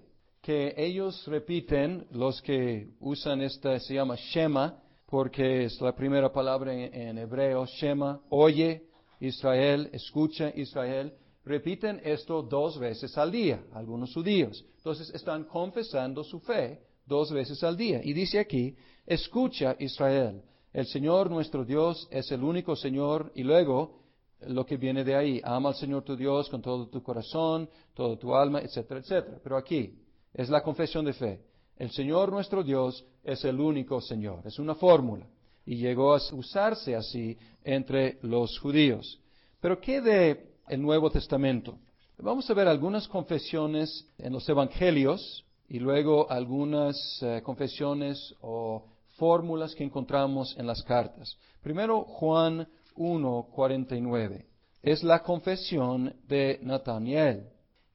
que 0.42 0.75
ellos 0.76 1.26
repiten, 1.26 2.06
los 2.12 2.40
que 2.42 2.88
usan 3.00 3.42
esta, 3.42 3.78
se 3.78 3.94
llama 3.94 4.16
Shema, 4.16 4.82
porque 5.06 5.64
es 5.64 5.80
la 5.80 5.94
primera 5.94 6.32
palabra 6.32 6.73
en, 6.73 7.18
hebreo, 7.18 7.66
Shema, 7.66 8.20
oye 8.30 8.85
Israel, 9.20 9.90
escucha 9.92 10.52
Israel, 10.54 11.12
repiten 11.44 12.00
esto 12.04 12.42
dos 12.42 12.78
veces 12.78 13.18
al 13.18 13.30
día, 13.30 13.62
algunos 13.75 14.14
judíos. 14.14 14.64
Entonces 14.76 15.11
están 15.11 15.44
confesando 15.44 16.25
su 16.25 16.40
fe 16.40 16.80
dos 17.04 17.32
veces 17.32 17.62
al 17.64 17.76
día. 17.76 18.00
Y 18.02 18.12
dice 18.12 18.38
aquí, 18.38 18.75
escucha 19.04 19.76
Israel, 19.78 20.42
el 20.73 20.87
Señor 20.87 21.30
nuestro 21.30 21.64
Dios 21.64 22.09
es 22.11 22.30
el 22.30 22.42
único 22.42 22.76
Señor 22.76 23.32
y 23.35 23.42
luego 23.42 24.00
lo 24.47 24.64
que 24.64 24.76
viene 24.76 25.04
de 25.04 25.14
ahí, 25.14 25.40
ama 25.44 25.70
al 25.70 25.75
Señor 25.75 26.02
tu 26.02 26.16
Dios 26.16 26.49
con 26.49 26.62
todo 26.62 26.88
tu 26.88 27.02
corazón, 27.02 27.68
toda 27.94 28.16
tu 28.16 28.35
alma, 28.35 28.61
etcétera, 28.61 29.00
etcétera. 29.00 29.38
Pero 29.42 29.56
aquí, 29.56 29.99
es 30.35 30.49
la 30.49 30.63
confesión 30.63 31.05
de 31.05 31.13
fe. 31.13 31.41
El 31.77 31.91
Señor 31.91 32.31
nuestro 32.31 32.63
Dios 32.63 33.05
es 33.25 33.45
el 33.45 33.59
único 33.59 34.01
Señor. 34.01 34.47
Es 34.47 34.59
una 34.59 34.75
fórmula. 34.75 35.27
Y 35.65 35.77
llegó 35.77 36.15
a 36.15 36.21
usarse 36.33 36.95
así 36.95 37.37
entre 37.65 38.19
los 38.23 38.59
judíos. 38.59 39.21
Pero 39.61 39.81
¿qué 39.81 40.01
de 40.01 40.55
el 40.69 40.83
Nuevo 40.83 41.11
Testamento? 41.11 41.79
Vamos 42.19 42.51
a 42.51 42.55
ver 42.55 42.69
algunas 42.69 43.09
confesiones 43.09 44.07
en 44.19 44.33
los 44.33 44.47
Evangelios 44.49 45.45
y 45.69 45.79
luego 45.79 46.31
algunas 46.31 46.97
eh, 47.23 47.41
confesiones 47.43 48.35
o 48.43 48.85
fórmulas 49.17 49.75
que 49.75 49.85
encontramos 49.85 50.55
en 50.59 50.67
las 50.67 50.83
cartas. 50.83 51.37
Primero, 51.63 52.03
Juan 52.03 52.69
1, 52.97 53.49
49. 53.55 54.47
Es 54.83 55.03
la 55.03 55.23
confesión 55.23 56.15
de 56.27 56.59
Nataniel. 56.63 57.49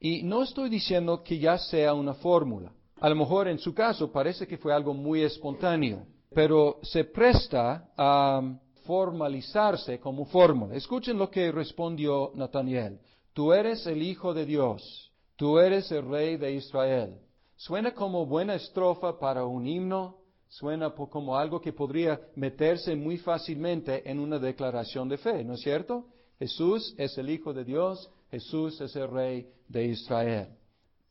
Y 0.08 0.22
no 0.22 0.44
estoy 0.44 0.68
diciendo 0.68 1.24
que 1.24 1.36
ya 1.36 1.58
sea 1.58 1.92
una 1.92 2.14
fórmula. 2.14 2.70
A 3.00 3.08
lo 3.08 3.16
mejor 3.16 3.48
en 3.48 3.58
su 3.58 3.74
caso 3.74 4.12
parece 4.12 4.46
que 4.46 4.56
fue 4.56 4.72
algo 4.72 4.94
muy 4.94 5.22
espontáneo, 5.22 6.06
pero 6.32 6.78
se 6.82 7.02
presta 7.02 7.90
a 7.96 8.40
formalizarse 8.84 9.98
como 9.98 10.24
fórmula. 10.26 10.76
Escuchen 10.76 11.18
lo 11.18 11.28
que 11.28 11.50
respondió 11.50 12.30
Nathaniel. 12.36 13.00
Tú 13.32 13.52
eres 13.52 13.84
el 13.88 14.00
Hijo 14.00 14.32
de 14.32 14.46
Dios, 14.46 15.10
tú 15.34 15.58
eres 15.58 15.90
el 15.90 16.08
Rey 16.08 16.36
de 16.36 16.52
Israel. 16.52 17.18
Suena 17.56 17.92
como 17.92 18.26
buena 18.26 18.54
estrofa 18.54 19.18
para 19.18 19.44
un 19.44 19.66
himno, 19.66 20.18
suena 20.46 20.90
como 20.90 21.36
algo 21.36 21.60
que 21.60 21.72
podría 21.72 22.20
meterse 22.36 22.94
muy 22.94 23.18
fácilmente 23.18 24.08
en 24.08 24.20
una 24.20 24.38
declaración 24.38 25.08
de 25.08 25.18
fe, 25.18 25.42
¿no 25.42 25.54
es 25.54 25.62
cierto? 25.62 26.06
Jesús 26.38 26.94
es 26.96 27.18
el 27.18 27.28
Hijo 27.28 27.52
de 27.52 27.64
Dios, 27.64 28.08
Jesús 28.30 28.80
es 28.80 28.94
el 28.96 29.08
Rey 29.08 29.46
de 29.68 29.86
Israel. 29.86 30.48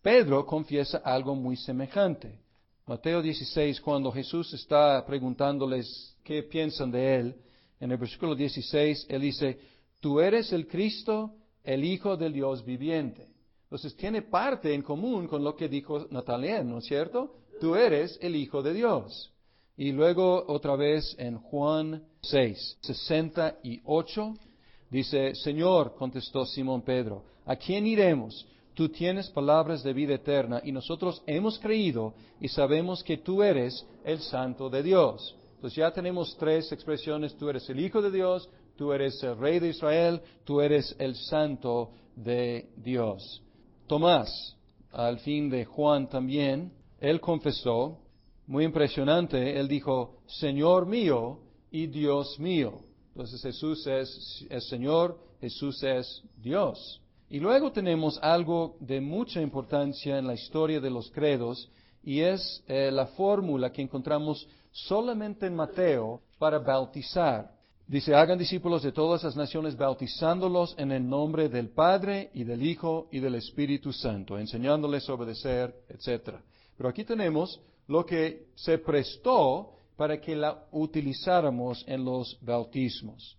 Pedro 0.02 0.46
confiesa 0.46 1.00
algo 1.00 1.36
muy 1.36 1.56
semejante. 1.56 2.40
Mateo 2.86 3.22
16, 3.22 3.82
cuando 3.82 4.12
Jesús 4.12 4.54
está 4.54 5.04
preguntándoles 5.06 6.16
qué 6.24 6.44
piensan 6.44 6.92
de 6.92 7.16
él, 7.16 7.36
en 7.80 7.92
el 7.92 7.98
versículo 7.98 8.36
16, 8.36 9.08
él 9.10 9.22
dice, 9.22 9.60
tú 10.00 10.20
eres 10.20 10.54
el 10.54 10.68
Cristo, 10.68 11.34
el 11.64 11.84
Hijo 11.84 12.16
del 12.16 12.34
Dios 12.34 12.64
viviente. 12.64 13.28
Entonces 13.64 13.96
tiene 13.96 14.22
parte 14.22 14.74
en 14.74 14.84
común 14.84 15.28
con 15.28 15.44
lo 15.44 15.56
que 15.56 15.68
dijo 15.68 16.06
Natalien, 16.12 16.70
¿no 16.70 16.78
es 16.78 16.86
cierto? 16.86 17.34
Tú 17.60 17.76
eres 17.76 18.18
el 18.22 18.36
Hijo 18.36 18.62
de 18.62 18.74
Dios. 18.74 19.32
Y 19.78 19.92
luego 19.92 20.46
otra 20.48 20.76
vez 20.76 21.16
en 21.18 21.38
Juan 21.38 22.04
6, 22.22 22.78
68, 22.82 24.36
dice, 24.96 25.36
Señor, 25.36 25.96
contestó 25.96 26.46
Simón 26.46 26.82
Pedro, 26.82 27.24
¿a 27.46 27.56
quién 27.56 27.86
iremos? 27.86 28.48
Tú 28.74 28.90
tienes 28.90 29.30
palabras 29.30 29.84
de 29.84 29.94
vida 29.94 30.16
eterna 30.16 30.62
y 30.64 30.72
nosotros 30.72 31.22
hemos 31.28 31.60
creído 31.60 32.14
y 32.40 32.48
sabemos 32.48 33.04
que 33.04 33.18
tú 33.18 33.44
eres 33.44 33.86
el 34.04 34.20
Santo 34.20 34.70
de 34.70 34.84
Dios. 34.84 35.36
Entonces 35.56 35.78
ya 35.78 35.92
tenemos 35.92 36.36
tres 36.38 36.72
expresiones, 36.72 37.36
tú 37.36 37.50
eres 37.50 37.70
el 37.70 37.80
Hijo 37.80 38.02
de 38.02 38.12
Dios, 38.12 38.50
tú 38.76 38.92
eres 38.92 39.22
el 39.24 39.38
Rey 39.38 39.60
de 39.60 39.70
Israel, 39.70 40.22
tú 40.44 40.62
eres 40.62 40.96
el 41.00 41.16
Santo 41.16 41.92
de 42.16 42.70
Dios. 42.78 43.42
Tomás, 43.88 44.58
al 44.92 45.20
fin 45.20 45.50
de 45.50 45.66
Juan 45.66 46.08
también, 46.10 46.72
él 47.00 47.20
confesó, 47.20 48.00
muy 48.48 48.64
impresionante, 48.64 49.60
él 49.60 49.68
dijo, 49.68 50.18
Señor 50.26 50.86
mío 50.86 51.40
y 51.72 51.88
Dios 51.88 52.40
mío. 52.40 52.82
Entonces 53.16 53.42
Jesús 53.42 53.88
es, 53.88 54.46
el 54.50 54.62
Señor, 54.62 55.18
Jesús 55.40 55.82
es 55.84 56.22
Dios. 56.36 57.02
Y 57.30 57.40
luego 57.40 57.72
tenemos 57.72 58.20
algo 58.22 58.76
de 58.82 59.00
mucha 59.00 59.42
importancia 59.42 60.20
en 60.20 60.28
la 60.28 60.34
historia 60.34 60.82
de 60.82 60.90
los 60.90 61.10
credos 61.12 61.72
y 62.04 62.20
es 62.20 62.62
eh, 62.68 62.92
la 62.92 63.08
fórmula 63.08 63.72
que 63.72 63.82
encontramos 63.82 64.46
solamente 64.70 65.46
en 65.46 65.56
Mateo 65.56 66.24
para 66.38 66.60
bautizar. 66.60 67.56
Dice, 67.88 68.14
hagan 68.14 68.38
discípulos 68.38 68.84
de 68.84 68.92
todas 68.92 69.24
las 69.24 69.38
naciones, 69.38 69.78
bautizándolos 69.78 70.76
en 70.78 70.92
el 70.92 71.08
nombre 71.08 71.48
del 71.48 71.70
Padre 71.70 72.32
y 72.34 72.44
del 72.44 72.64
Hijo 72.64 73.08
y 73.14 73.22
del 73.22 73.36
Espíritu 73.36 73.94
Santo, 73.94 74.38
enseñándoles 74.38 75.08
a 75.08 75.14
obedecer, 75.14 75.74
etc. 75.88 76.36
Pero 76.76 76.90
aquí 76.90 77.06
tenemos 77.06 77.62
lo 77.88 78.06
que 78.06 78.48
se 78.56 78.78
prestó 78.78 79.72
para 79.96 80.20
que 80.20 80.36
la 80.36 80.66
utilizáramos 80.72 81.84
en 81.88 82.04
los 82.04 82.38
bautismos. 82.42 83.38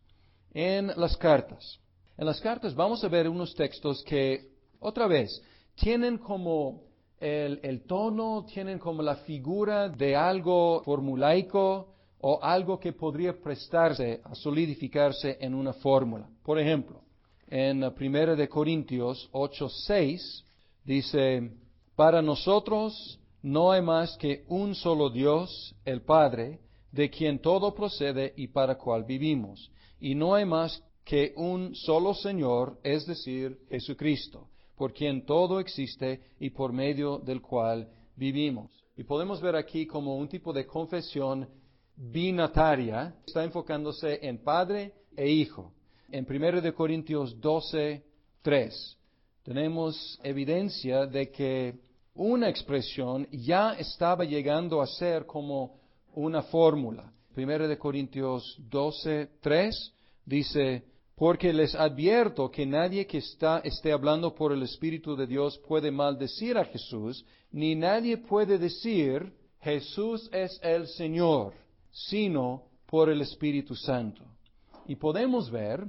En 0.52 0.88
las 0.96 1.16
cartas. 1.16 1.78
En 2.16 2.26
las 2.26 2.40
cartas 2.40 2.74
vamos 2.74 3.04
a 3.04 3.08
ver 3.08 3.28
unos 3.28 3.54
textos 3.54 4.02
que, 4.04 4.48
otra 4.80 5.06
vez, 5.06 5.42
tienen 5.74 6.18
como 6.18 6.82
el, 7.20 7.82
tono, 7.86 8.46
tienen 8.52 8.78
como 8.78 9.02
la 9.02 9.16
figura 9.16 9.88
de 9.88 10.16
algo 10.16 10.82
formulaico, 10.84 11.92
o 12.20 12.42
algo 12.42 12.78
que 12.80 12.92
podría 12.92 13.40
prestarse 13.40 14.20
a 14.24 14.34
solidificarse 14.34 15.36
en 15.40 15.54
una 15.54 15.72
fórmula. 15.74 16.28
Por 16.42 16.58
ejemplo, 16.58 17.02
en 17.46 17.84
1 17.84 18.36
de 18.36 18.48
Corintios 18.48 19.28
8:6 19.32 20.42
dice, 20.84 21.52
para 21.94 22.22
nosotros 22.22 23.20
no 23.46 23.70
hay 23.70 23.80
más 23.80 24.16
que 24.16 24.42
un 24.48 24.74
solo 24.74 25.08
Dios, 25.08 25.72
el 25.84 26.02
Padre, 26.02 26.58
de 26.90 27.08
quien 27.08 27.38
todo 27.38 27.72
procede 27.72 28.34
y 28.36 28.48
para 28.48 28.76
cual 28.76 29.04
vivimos, 29.04 29.70
y 30.00 30.16
no 30.16 30.34
hay 30.34 30.44
más 30.44 30.82
que 31.04 31.32
un 31.36 31.72
solo 31.76 32.12
Señor, 32.12 32.80
es 32.82 33.06
decir, 33.06 33.56
Jesucristo, 33.70 34.48
por 34.74 34.92
quien 34.92 35.24
todo 35.24 35.60
existe 35.60 36.20
y 36.40 36.50
por 36.50 36.72
medio 36.72 37.18
del 37.18 37.40
cual 37.40 37.88
vivimos. 38.16 38.72
Y 38.96 39.04
podemos 39.04 39.40
ver 39.40 39.54
aquí 39.54 39.86
como 39.86 40.16
un 40.16 40.26
tipo 40.26 40.52
de 40.52 40.66
confesión 40.66 41.48
binataria 41.94 43.14
está 43.24 43.44
enfocándose 43.44 44.18
en 44.26 44.42
padre 44.42 44.92
e 45.16 45.30
hijo. 45.30 45.72
En 46.10 46.26
1 46.28 46.74
Corintios 46.74 47.40
12, 47.40 48.02
3 48.42 48.98
tenemos 49.44 50.18
evidencia 50.24 51.06
de 51.06 51.30
que 51.30 51.85
una 52.16 52.48
expresión 52.48 53.28
ya 53.30 53.74
estaba 53.74 54.24
llegando 54.24 54.80
a 54.80 54.86
ser 54.86 55.26
como 55.26 55.78
una 56.14 56.42
fórmula. 56.42 57.12
1 57.36 57.78
Corintios 57.78 58.56
12, 58.70 59.28
3 59.40 59.92
dice, 60.24 60.84
porque 61.14 61.52
les 61.52 61.74
advierto 61.74 62.50
que 62.50 62.66
nadie 62.66 63.06
que 63.06 63.18
está, 63.18 63.60
esté 63.64 63.92
hablando 63.92 64.34
por 64.34 64.52
el 64.52 64.62
Espíritu 64.62 65.14
de 65.16 65.26
Dios 65.26 65.58
puede 65.66 65.90
maldecir 65.90 66.58
a 66.58 66.64
Jesús, 66.64 67.24
ni 67.52 67.74
nadie 67.74 68.16
puede 68.16 68.58
decir, 68.58 69.32
Jesús 69.60 70.28
es 70.32 70.58
el 70.62 70.86
Señor 70.88 71.52
sino 71.96 72.64
por 72.86 73.08
el 73.08 73.22
Espíritu 73.22 73.74
Santo. 73.74 74.22
Y 74.86 74.96
podemos 74.96 75.50
ver 75.50 75.86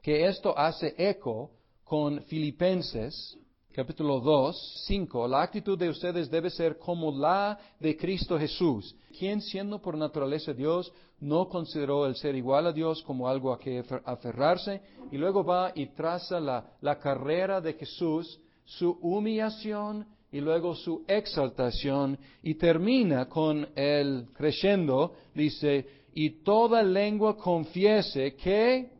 que 0.00 0.26
esto 0.26 0.58
hace 0.58 0.94
eco 0.96 1.50
con 1.84 2.22
Filipenses 2.24 3.38
capítulo 3.72 4.20
2, 4.20 4.84
5. 4.86 5.28
La 5.28 5.42
actitud 5.42 5.78
de 5.78 5.88
ustedes 5.88 6.30
debe 6.30 6.50
ser 6.50 6.78
como 6.78 7.10
la 7.10 7.58
de 7.80 7.96
Cristo 7.96 8.38
Jesús, 8.38 8.94
quien 9.18 9.40
siendo 9.40 9.80
por 9.80 9.96
naturaleza 9.96 10.52
Dios, 10.52 10.92
no 11.20 11.48
consideró 11.48 12.06
el 12.06 12.14
ser 12.16 12.34
igual 12.34 12.66
a 12.66 12.72
Dios 12.72 13.02
como 13.02 13.28
algo 13.28 13.52
a 13.52 13.58
que 13.58 13.82
aferrarse, 14.04 14.82
y 15.10 15.16
luego 15.16 15.42
va 15.42 15.72
y 15.74 15.86
traza 15.86 16.38
la, 16.38 16.66
la 16.80 16.98
carrera 16.98 17.60
de 17.60 17.72
Jesús, 17.74 18.38
su 18.64 18.90
humillación 19.00 20.06
y 20.30 20.40
luego 20.40 20.74
su 20.74 21.04
exaltación 21.06 22.18
y 22.42 22.54
termina 22.54 23.28
con 23.28 23.68
el 23.74 24.28
creyendo, 24.34 25.14
dice, 25.34 25.86
y 26.14 26.42
toda 26.42 26.82
lengua 26.82 27.36
confiese 27.36 28.34
que 28.34 28.90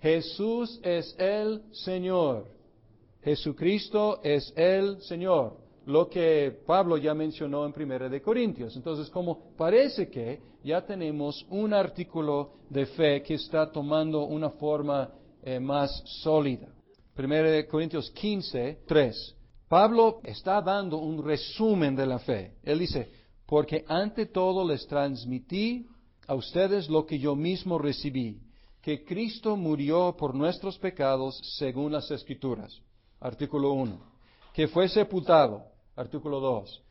Jesús 0.00 0.80
es 0.82 1.14
el 1.18 1.62
Señor. 1.72 2.54
Jesucristo 3.24 4.20
es 4.22 4.52
el 4.54 5.00
Señor. 5.00 5.56
Lo 5.86 6.08
que 6.08 6.60
Pablo 6.66 6.98
ya 6.98 7.14
mencionó 7.14 7.64
en 7.64 7.72
Primera 7.72 8.08
de 8.08 8.20
Corintios. 8.20 8.76
Entonces, 8.76 9.08
como 9.08 9.54
parece 9.56 10.08
que 10.08 10.40
ya 10.62 10.82
tenemos 10.82 11.44
un 11.50 11.72
artículo 11.72 12.52
de 12.68 12.86
fe 12.86 13.22
que 13.22 13.34
está 13.34 13.70
tomando 13.70 14.24
una 14.24 14.50
forma 14.50 15.10
eh, 15.42 15.58
más 15.58 16.02
sólida. 16.22 16.68
Primera 17.14 17.50
de 17.50 17.66
Corintios 17.66 18.10
15, 18.10 18.80
3. 18.86 19.36
Pablo 19.68 20.20
está 20.22 20.60
dando 20.60 20.98
un 20.98 21.24
resumen 21.24 21.96
de 21.96 22.06
la 22.06 22.18
fe. 22.18 22.54
Él 22.62 22.78
dice, 22.78 23.10
porque 23.46 23.84
ante 23.88 24.26
todo 24.26 24.66
les 24.66 24.86
transmití 24.86 25.86
a 26.26 26.34
ustedes 26.34 26.88
lo 26.88 27.04
que 27.06 27.18
yo 27.18 27.34
mismo 27.34 27.78
recibí, 27.78 28.40
que 28.82 29.04
Cristo 29.04 29.56
murió 29.56 30.14
por 30.18 30.34
nuestros 30.34 30.78
pecados 30.78 31.38
según 31.58 31.92
las 31.92 32.10
Escrituras. 32.10 32.80
Artículo 33.20 33.72
1. 33.72 33.98
Que 34.52 34.68
fue 34.68 34.88
sepultado. 34.88 35.64
Artículo 35.96 36.40
2. 36.40 36.82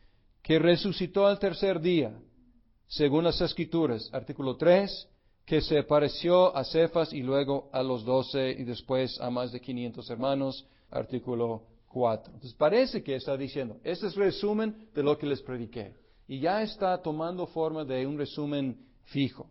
Que 0.41 0.59
resucitó 0.59 1.25
al 1.25 1.39
tercer 1.39 1.79
día, 1.79 2.13
según 2.87 3.23
las 3.23 3.39
Escrituras. 3.41 4.09
Artículo 4.13 4.57
3. 4.57 5.09
Que 5.45 5.61
se 5.61 5.79
apareció 5.79 6.55
a 6.55 6.63
Cefas 6.63 7.11
y 7.11 7.21
luego 7.21 7.69
a 7.73 7.83
los 7.83 8.05
doce 8.05 8.51
y 8.51 8.63
después 8.63 9.19
a 9.19 9.29
más 9.29 9.51
de 9.51 9.59
quinientos 9.59 10.09
hermanos. 10.09 10.65
Artículo 10.89 11.63
entonces 11.95 12.53
parece 12.53 13.03
que 13.03 13.15
está 13.15 13.37
diciendo, 13.37 13.77
este 13.83 14.07
es 14.07 14.15
resumen 14.15 14.89
de 14.95 15.03
lo 15.03 15.17
que 15.17 15.27
les 15.27 15.41
prediqué. 15.41 15.93
Y 16.27 16.39
ya 16.39 16.63
está 16.63 16.99
tomando 17.01 17.45
forma 17.45 17.85
de 17.85 18.07
un 18.07 18.17
resumen 18.17 18.77
fijo. 19.03 19.47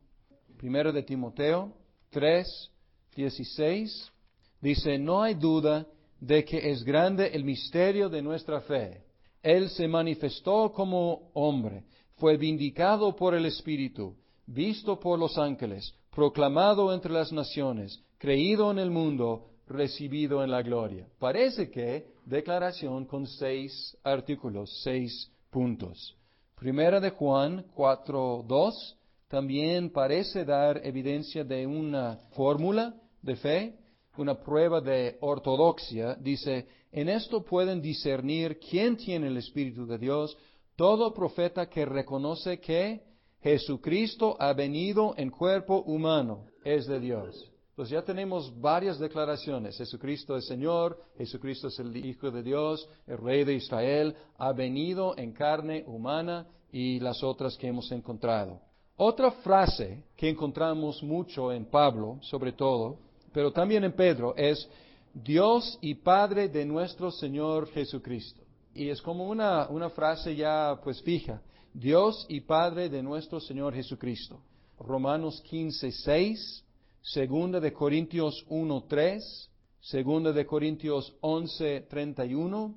Primero 0.57 0.93
de 0.93 1.03
Timoteo 1.03 1.73
3, 2.11 2.71
16, 3.15 4.13
dice, 4.61 4.99
no 4.99 5.23
hay 5.23 5.35
duda 5.35 5.87
de 6.23 6.45
que 6.45 6.71
es 6.71 6.85
grande 6.85 7.31
el 7.35 7.43
misterio 7.43 8.09
de 8.09 8.23
nuestra 8.23 8.61
fe. 8.61 9.03
Él 9.43 9.69
se 9.71 9.89
manifestó 9.89 10.73
como 10.73 11.33
hombre, 11.35 11.83
fue 12.15 12.37
vindicado 12.37 13.17
por 13.17 13.35
el 13.35 13.45
Espíritu, 13.45 14.15
visto 14.47 15.01
por 15.01 15.19
los 15.19 15.37
ángeles, 15.37 15.93
proclamado 16.15 16.95
entre 16.95 17.13
las 17.13 17.33
naciones, 17.33 18.01
creído 18.19 18.71
en 18.71 18.79
el 18.79 18.93
mundo, 18.93 19.49
recibido 19.67 20.45
en 20.45 20.53
la 20.53 20.63
gloria. 20.63 21.09
Parece 21.19 21.69
que 21.71 22.07
declaración 22.25 23.05
con 23.05 23.27
seis 23.27 23.97
artículos, 24.05 24.81
seis 24.85 25.29
puntos. 25.51 26.17
Primera 26.55 27.01
de 27.01 27.11
Juan 27.11 27.65
4.2 27.75 28.95
también 29.27 29.91
parece 29.91 30.45
dar 30.45 30.87
evidencia 30.87 31.43
de 31.43 31.67
una 31.67 32.19
fórmula 32.37 32.95
de 33.23 33.35
fe, 33.35 33.82
una 34.17 34.35
prueba 34.35 34.81
de 34.81 35.17
ortodoxia. 35.21 36.15
Dice, 36.15 36.67
en 36.91 37.09
esto 37.09 37.43
pueden 37.43 37.81
discernir 37.81 38.59
quién 38.59 38.97
tiene 38.97 39.29
el 39.29 39.37
Espíritu 39.37 39.87
de 39.87 39.99
Dios, 39.99 40.37
todo 40.77 41.15
profeta 41.15 41.69
que 41.69 41.85
reconoce 41.85 42.59
que 42.61 43.03
Jesucristo 43.43 44.37
ha 44.39 44.53
venido 44.53 45.15
en 45.17 45.31
cuerpo 45.31 45.83
humano 45.83 46.47
es 46.65 46.87
de 46.87 47.01
Dios. 47.01 47.51
Pues 47.75 47.89
ya 47.89 48.03
tenemos 48.03 48.53
varias 48.61 48.99
declaraciones. 48.99 49.79
Jesucristo 49.79 50.37
es 50.37 50.47
Señor, 50.47 51.03
Jesucristo 51.17 51.69
es 51.69 51.79
el 51.79 51.97
Hijo 51.97 52.31
de 52.31 52.43
Dios, 52.43 52.89
el 53.07 53.19
Rey 53.19 53.45
de 53.45 53.55
Israel, 53.55 54.15
ha 54.37 54.53
venido 54.53 55.17
en 55.17 55.33
carne 55.33 55.83
humana 55.87 56.47
y 56.71 57.01
las 57.01 57.23
otras 57.23 57.57
que 57.57 57.69
hemos 57.69 57.91
encontrado. 57.91 58.61
Otra 58.97 59.31
frase 59.31 60.05
que 60.17 60.29
encontramos 60.29 61.03
mucho 61.03 61.51
en 61.51 61.65
Pablo, 61.65 62.19
sobre 62.21 62.53
todo, 62.53 62.99
pero 63.33 63.53
también 63.53 63.85
en 63.85 63.93
Pedro, 63.93 64.35
es 64.37 64.69
Dios 65.15 65.79
y 65.81 65.95
Padre 65.95 66.49
de 66.49 66.65
nuestro 66.65 67.11
Señor 67.11 67.69
Jesucristo. 67.71 68.43
Y 68.75 68.89
es 68.89 69.03
como 69.03 69.29
una, 69.29 69.69
una 69.69 69.91
frase 69.91 70.35
ya 70.35 70.81
pues 70.83 71.03
fija. 71.03 71.43
Dios 71.75 72.27
y 72.29 72.41
Padre 72.41 72.89
de 72.89 73.03
nuestro 73.03 73.41
Señor 73.41 73.75
Jesucristo. 73.75 74.43
Romanos 74.79 75.43
15, 75.49 75.91
6, 75.91 76.65
Segunda 77.03 77.61
de 77.61 77.73
Corintios 77.73 78.45
1, 78.49 78.85
3, 78.89 79.51
Segunda 79.81 80.33
de 80.33 80.47
Corintios 80.47 81.15
11, 81.21 81.87
31, 81.89 82.75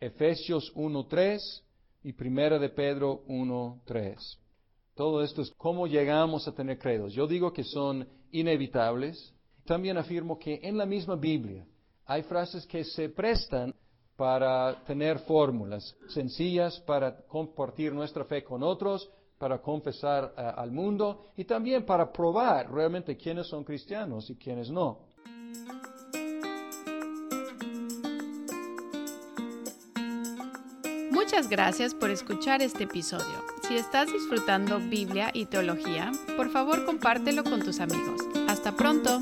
Efesios 0.00 0.72
1, 0.74 1.06
3 1.06 1.64
y 2.04 2.12
Primera 2.12 2.58
de 2.58 2.68
Pedro 2.68 3.22
1, 3.26 3.82
3. 3.84 4.38
Todo 4.94 5.22
esto 5.22 5.42
es 5.42 5.50
cómo 5.56 5.86
llegamos 5.86 6.48
a 6.48 6.52
tener 6.52 6.78
credos. 6.78 7.12
Yo 7.12 7.26
digo 7.26 7.52
que 7.52 7.64
son 7.64 8.08
inevitables. 8.32 9.32
También 9.68 9.98
afirmo 9.98 10.38
que 10.38 10.58
en 10.62 10.78
la 10.78 10.86
misma 10.86 11.14
Biblia 11.14 11.62
hay 12.06 12.22
frases 12.22 12.66
que 12.66 12.84
se 12.84 13.10
prestan 13.10 13.74
para 14.16 14.82
tener 14.84 15.18
fórmulas 15.20 15.94
sencillas 16.08 16.80
para 16.86 17.14
compartir 17.26 17.92
nuestra 17.92 18.24
fe 18.24 18.42
con 18.42 18.62
otros, 18.62 19.10
para 19.36 19.60
confesar 19.60 20.32
eh, 20.38 20.52
al 20.56 20.72
mundo 20.72 21.26
y 21.36 21.44
también 21.44 21.84
para 21.84 22.10
probar 22.10 22.72
realmente 22.72 23.14
quiénes 23.18 23.46
son 23.46 23.62
cristianos 23.62 24.30
y 24.30 24.36
quiénes 24.36 24.70
no. 24.70 25.00
Muchas 31.10 31.50
gracias 31.50 31.94
por 31.94 32.08
escuchar 32.08 32.62
este 32.62 32.84
episodio. 32.84 33.44
Si 33.68 33.76
estás 33.76 34.10
disfrutando 34.10 34.78
Biblia 34.78 35.30
y 35.34 35.44
teología, 35.44 36.10
por 36.38 36.48
favor 36.50 36.86
compártelo 36.86 37.44
con 37.44 37.62
tus 37.62 37.80
amigos. 37.80 38.22
Hasta 38.48 38.72
pronto. 38.72 39.20